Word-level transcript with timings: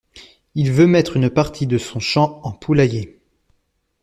Il 0.55 0.71
veut 0.71 0.87
mettre 0.87 1.15
une 1.15 1.29
partie 1.29 1.67
de 1.67 1.77
son 1.77 1.99
champ 1.99 2.39
en 2.41 2.53
poulailler. 2.53 3.21